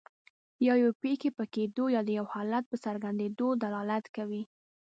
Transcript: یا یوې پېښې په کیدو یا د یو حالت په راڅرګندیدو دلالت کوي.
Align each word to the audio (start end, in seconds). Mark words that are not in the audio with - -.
یا 0.65 0.73
یوې 0.81 0.93
پېښې 1.03 1.29
په 1.37 1.43
کیدو 1.53 1.83
یا 1.95 2.01
د 2.05 2.09
یو 2.19 2.25
حالت 2.33 2.63
په 2.67 2.75
راڅرګندیدو 2.77 3.47
دلالت 3.63 4.05
کوي. 4.15 4.43